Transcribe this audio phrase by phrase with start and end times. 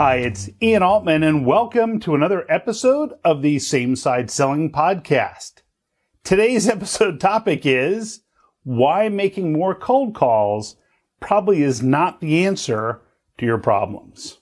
[0.00, 5.60] Hi, it's Ian Altman, and welcome to another episode of the Same Side Selling Podcast.
[6.24, 8.22] Today's episode topic is
[8.62, 10.76] why making more cold calls
[11.20, 13.02] probably is not the answer
[13.36, 14.38] to your problems.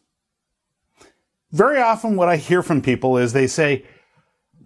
[1.51, 3.85] Very often, what I hear from people is they say,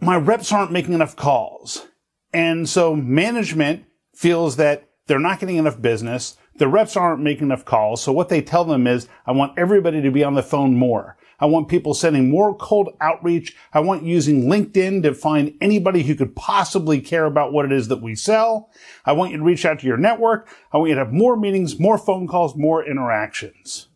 [0.02, 1.86] My reps aren't making enough calls.
[2.34, 7.64] And so management feels that they're not getting enough business the reps aren't making enough
[7.64, 8.02] calls.
[8.02, 11.16] So what they tell them is, I want everybody to be on the phone more.
[11.40, 13.56] I want people sending more cold outreach.
[13.72, 17.88] I want using LinkedIn to find anybody who could possibly care about what it is
[17.88, 18.70] that we sell.
[19.04, 20.48] I want you to reach out to your network.
[20.72, 23.88] I want you to have more meetings, more phone calls, more interactions.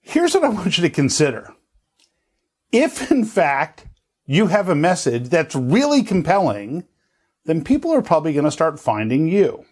[0.00, 1.54] Here's what I want you to consider.
[2.70, 3.86] If in fact
[4.26, 6.84] you have a message that's really compelling,
[7.46, 9.64] then people are probably going to start finding you.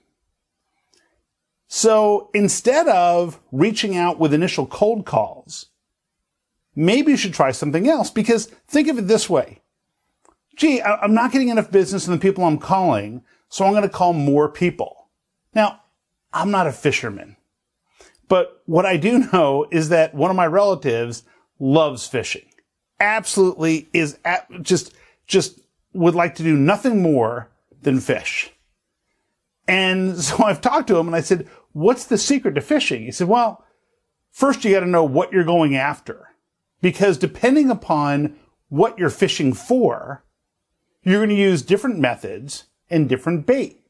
[1.69, 5.66] So instead of reaching out with initial cold calls,
[6.74, 9.60] maybe you should try something else because think of it this way.
[10.57, 13.88] Gee, I'm not getting enough business from the people I'm calling, so I'm going to
[13.88, 15.09] call more people.
[15.55, 15.80] Now,
[16.32, 17.37] I'm not a fisherman,
[18.29, 21.24] but what I do know is that one of my relatives
[21.59, 22.46] loves fishing.
[23.01, 24.95] Absolutely is at, just,
[25.27, 25.60] just
[25.93, 27.51] would like to do nothing more
[27.83, 28.51] than fish.
[29.68, 33.02] And so I've talked to him and I said, what's the secret to fishing?
[33.02, 33.63] He said, well,
[34.30, 36.30] first you got to know what you're going after
[36.80, 38.35] because depending upon
[38.71, 40.24] what you're fishing for,
[41.02, 43.83] you're going to use different methods and different bait.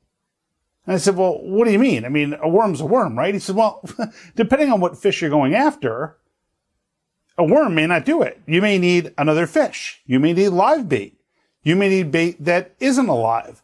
[0.84, 2.04] And I said, well, what do you mean?
[2.04, 3.32] I mean, a worm's a worm, right?
[3.32, 3.88] He said, well,
[4.34, 6.16] depending on what fish you're going after,
[7.38, 8.40] a worm may not do it.
[8.46, 10.02] You may need another fish.
[10.06, 11.20] You may need live bait.
[11.62, 13.62] You may need bait that isn't alive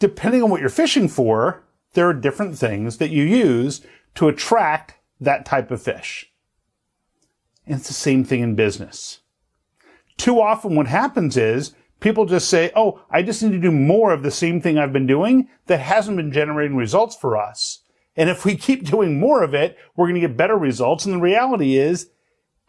[0.00, 1.62] depending on what you're fishing for,
[1.94, 3.82] there are different things that you use
[4.14, 6.30] to attract that type of fish.
[7.66, 9.20] And it's the same thing in business.
[10.16, 14.12] Too often what happens is people just say, Oh, I just need to do more
[14.12, 17.80] of the same thing I've been doing that hasn't been generating results for us.
[18.16, 21.04] And if we keep doing more of it, we're going to get better results.
[21.04, 22.10] And the reality is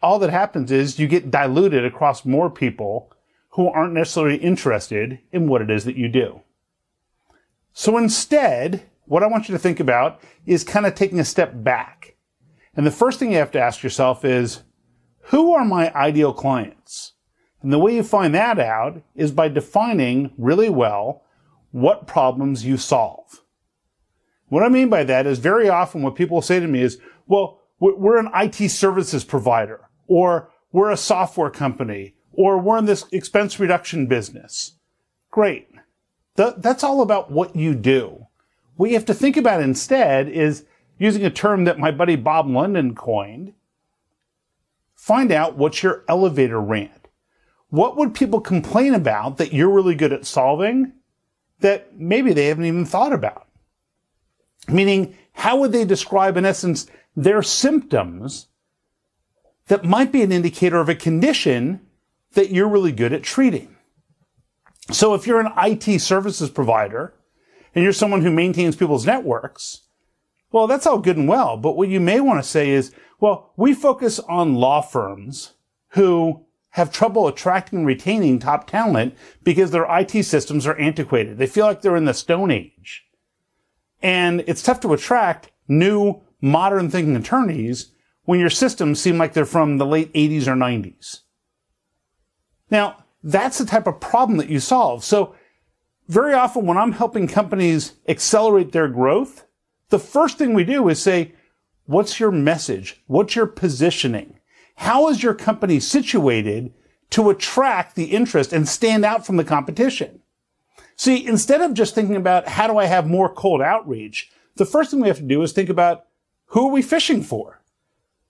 [0.02, 3.12] all that happens is you get diluted across more people
[3.50, 6.40] who aren't necessarily interested in what it is that you do.
[7.72, 11.52] So instead, what I want you to think about is kind of taking a step
[11.54, 12.16] back.
[12.74, 14.62] And the first thing you have to ask yourself is,
[15.26, 17.12] who are my ideal clients?
[17.62, 21.22] And the way you find that out is by defining really well
[21.70, 23.42] what problems you solve.
[24.48, 27.60] What I mean by that is very often what people say to me is, well,
[27.78, 33.58] we're an IT services provider, or we're a software company, or we're in this expense
[33.58, 34.72] reduction business.
[35.30, 35.68] Great
[36.34, 38.21] that's all about what you do.
[38.76, 40.64] What you have to think about instead is
[40.98, 43.54] using a term that my buddy Bob London coined.
[44.94, 47.08] Find out what's your elevator rant.
[47.68, 50.92] What would people complain about that you're really good at solving
[51.60, 53.48] that maybe they haven't even thought about?
[54.68, 58.48] Meaning, how would they describe, in essence, their symptoms
[59.66, 61.80] that might be an indicator of a condition
[62.34, 63.76] that you're really good at treating?
[64.90, 67.14] So if you're an IT services provider
[67.74, 69.82] and you're someone who maintains people's networks,
[70.50, 71.56] well, that's all good and well.
[71.56, 75.54] But what you may want to say is, well, we focus on law firms
[75.90, 81.38] who have trouble attracting and retaining top talent because their IT systems are antiquated.
[81.38, 83.04] They feel like they're in the stone age.
[84.02, 87.92] And it's tough to attract new modern thinking attorneys
[88.24, 91.20] when your systems seem like they're from the late 80s or 90s.
[92.70, 95.04] Now, that's the type of problem that you solve.
[95.04, 95.34] So
[96.12, 99.46] very often when I'm helping companies accelerate their growth,
[99.88, 101.32] the first thing we do is say,
[101.86, 103.02] what's your message?
[103.06, 104.38] What's your positioning?
[104.76, 106.74] How is your company situated
[107.10, 110.20] to attract the interest and stand out from the competition?
[110.96, 114.90] See, instead of just thinking about how do I have more cold outreach, the first
[114.90, 116.04] thing we have to do is think about
[116.46, 117.62] who are we fishing for?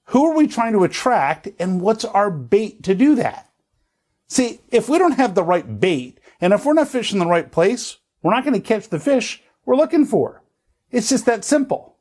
[0.06, 3.51] Who are we trying to attract and what's our bait to do that?
[4.32, 7.52] See, if we don't have the right bait, and if we're not fishing the right
[7.52, 10.42] place, we're not going to catch the fish we're looking for.
[10.90, 11.98] It's just that simple.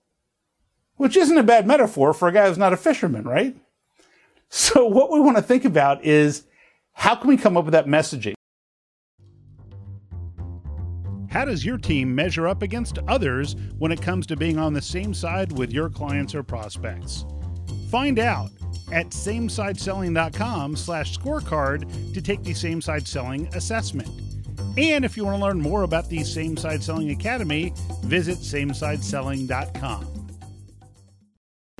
[0.95, 3.57] Which isn't a bad metaphor for a guy who's not a fisherman, right?
[4.48, 6.45] So what we want to think about is
[6.94, 8.36] how can we come up with that messaging?
[11.30, 14.81] How does your team measure up against others when it comes to being on the
[14.81, 17.25] same side with your clients or prospects?
[17.89, 18.51] Find out
[18.91, 24.09] at samesideselling.com slash scorecard to take the Same Side Selling assessment.
[24.77, 27.73] And if you want to learn more about the Same Side Selling Academy,
[28.03, 30.07] visit samesideselling.com.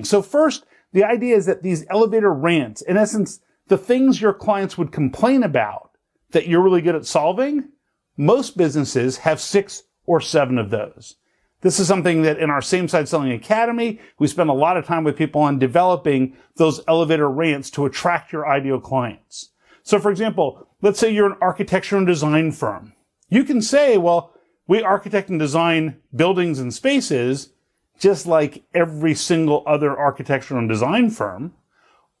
[0.02, 4.76] So first, the idea is that these elevator rants, in essence, the things your clients
[4.76, 5.90] would complain about
[6.32, 7.70] that you're really good at solving,
[8.16, 11.16] most businesses have six or seven of those.
[11.62, 14.84] This is something that in our same side selling academy, we spend a lot of
[14.84, 19.50] time with people on developing those elevator rants to attract your ideal clients.
[19.84, 22.92] So for example, let's say you're an architecture and design firm.
[23.28, 24.34] You can say, well,
[24.66, 27.50] we architect and design buildings and spaces
[27.98, 31.54] just like every single other architecture and design firm.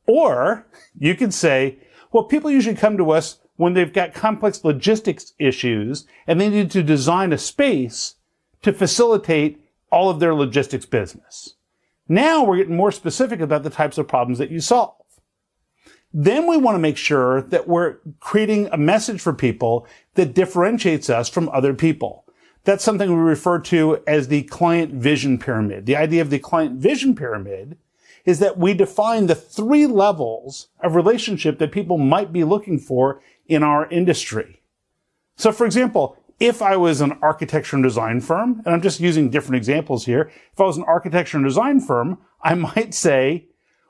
[0.06, 0.66] Or
[0.96, 1.78] you could say,
[2.12, 6.70] well, people usually come to us when they've got complex logistics issues and they need
[6.70, 8.16] to design a space
[8.62, 11.56] to facilitate all of their logistics business.
[12.08, 14.94] Now we're getting more specific about the types of problems that you solve.
[16.14, 21.08] Then we want to make sure that we're creating a message for people that differentiates
[21.08, 22.24] us from other people.
[22.64, 25.86] That's something we refer to as the client vision pyramid.
[25.86, 27.78] The idea of the client vision pyramid
[28.24, 33.20] is that we define the three levels of relationship that people might be looking for
[33.48, 34.62] in our industry.
[35.36, 39.30] So for example, if I was an architecture and design firm, and I'm just using
[39.30, 43.46] different examples here, if I was an architecture and design firm, I might say,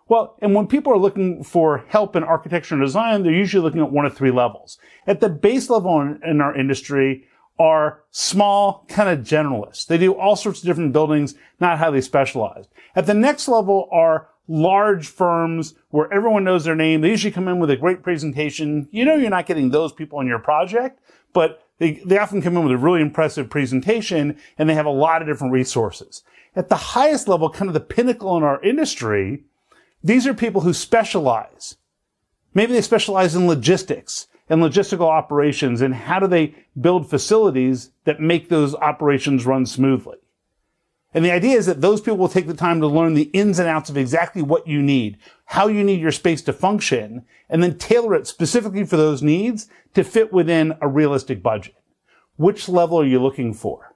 [0.08, 3.80] well, and when people are looking for help in architecture and design, they're usually looking
[3.80, 4.76] at one of three levels.
[5.06, 7.24] At the base level in, in our industry
[7.58, 9.86] are small, kind of generalists.
[9.86, 12.68] They do all sorts of different buildings, not highly specialized.
[12.94, 17.00] At the next level are large firms where everyone knows their name.
[17.00, 18.88] They usually come in with a great presentation.
[18.90, 21.00] You know you're not getting those people on your project,
[21.32, 24.90] but they, they often come in with a really impressive presentation and they have a
[24.90, 26.22] lot of different resources.
[26.54, 29.42] At the highest level, kind of the pinnacle in our industry,
[30.04, 31.76] these are people who specialize.
[32.54, 38.20] Maybe they specialize in logistics and logistical operations and how do they build facilities that
[38.20, 40.18] make those operations run smoothly.
[41.14, 43.58] And the idea is that those people will take the time to learn the ins
[43.58, 47.62] and outs of exactly what you need, how you need your space to function, and
[47.62, 51.74] then tailor it specifically for those needs to fit within a realistic budget.
[52.36, 53.94] Which level are you looking for?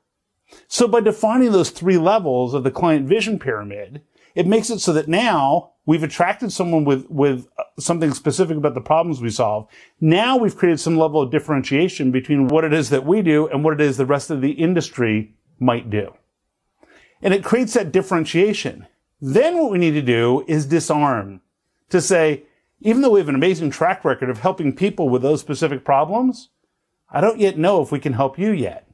[0.69, 4.03] So by defining those three levels of the client vision pyramid,
[4.35, 8.75] it makes it so that now we've attracted someone with, with uh, something specific about
[8.75, 9.67] the problems we solve.
[10.01, 13.65] Now we've created some level of differentiation between what it is that we do and
[13.65, 16.13] what it is the rest of the industry might do.
[17.23, 18.87] And it creates that differentiation.
[19.21, 21.41] Then what we need to do is disarm
[21.89, 22.45] to say,
[22.81, 26.51] even though we have an amazing track record of helping people with those specific problems,
[27.11, 28.89] I don't yet know if we can help you yet.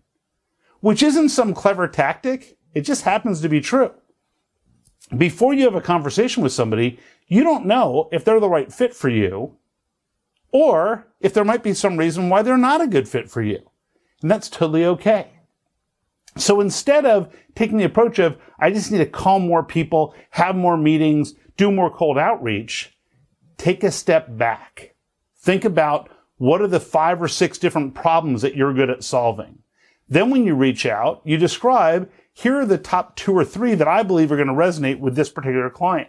[0.81, 2.57] Which isn't some clever tactic.
[2.75, 3.93] It just happens to be true.
[5.17, 8.95] Before you have a conversation with somebody, you don't know if they're the right fit
[8.95, 9.57] for you
[10.53, 13.59] or if there might be some reason why they're not a good fit for you.
[14.21, 15.32] And that's totally okay.
[16.37, 20.57] So instead of taking the approach of, I just need to call more people, have
[20.57, 22.97] more meetings, do more cold outreach,
[23.59, 24.95] take a step back.
[25.39, 26.09] Think about
[26.39, 29.59] what are the five or six different problems that you're good at solving.
[30.09, 33.89] Then when you reach out, you describe, here are the top two or three that
[33.89, 36.09] I believe are going to resonate with this particular client.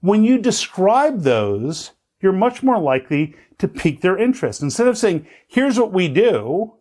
[0.00, 4.62] When you describe those, you're much more likely to pique their interest.
[4.62, 6.74] Instead of saying, here's what we do,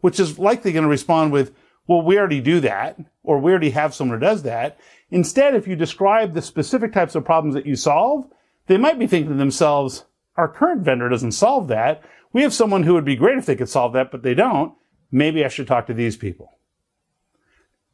[0.00, 1.54] which is likely going to respond with,
[1.90, 4.78] well, we already do that, or we already have someone who does that.
[5.10, 8.28] Instead, if you describe the specific types of problems that you solve,
[8.68, 10.04] they might be thinking to themselves,
[10.36, 12.00] our current vendor doesn't solve that.
[12.32, 14.72] We have someone who would be great if they could solve that, but they don't.
[15.10, 16.58] Maybe I should talk to these people.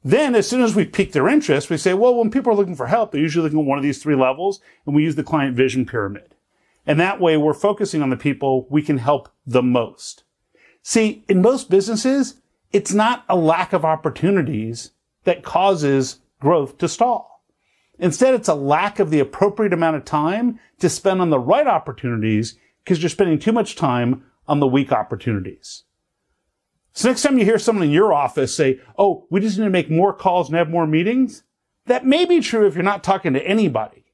[0.04, 2.76] Then, as soon as we pique their interest, we say, well, when people are looking
[2.76, 5.24] for help, they're usually looking at one of these three levels, and we use the
[5.24, 6.34] client vision pyramid.
[6.84, 10.24] And that way, we're focusing on the people we can help the most.
[10.82, 12.42] See, in most businesses,
[12.76, 14.90] it's not a lack of opportunities
[15.24, 17.42] that causes growth to stall.
[17.98, 21.66] Instead, it's a lack of the appropriate amount of time to spend on the right
[21.66, 25.84] opportunities because you're spending too much time on the weak opportunities.
[26.92, 29.70] So next time you hear someone in your office say, Oh, we just need to
[29.70, 31.44] make more calls and have more meetings.
[31.86, 34.04] That may be true if you're not talking to anybody.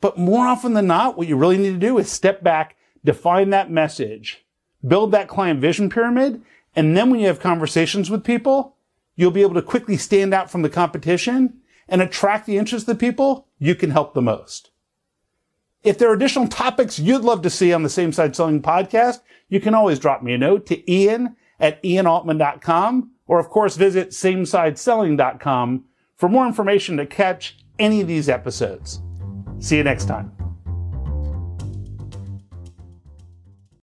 [0.00, 3.50] But more often than not, what you really need to do is step back, define
[3.50, 4.46] that message,
[4.86, 6.42] build that client vision pyramid,
[6.76, 8.76] and then when you have conversations with people,
[9.16, 12.98] you'll be able to quickly stand out from the competition and attract the interest of
[12.98, 14.70] the people you can help the most.
[15.82, 19.20] If there are additional topics you'd love to see on the Same Side Selling podcast,
[19.48, 24.10] you can always drop me a note to Ian at ianaltman.com or of course visit
[24.10, 25.84] samesideselling.com
[26.16, 29.00] for more information to catch any of these episodes.
[29.60, 30.35] See you next time.